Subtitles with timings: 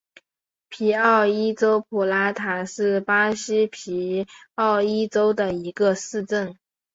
[0.67, 6.57] 皮奥伊州普拉塔是巴西皮奥伊州的一个市镇。